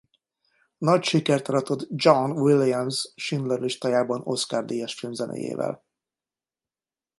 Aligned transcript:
Nagy 0.77 1.03
sikert 1.03 1.47
aratott 1.47 1.87
John 1.89 2.31
Williams 2.31 3.11
Schindler 3.15 3.59
listájában 3.59 4.21
Oscar-díjas 4.23 4.93
filmzenéjével. 4.93 5.83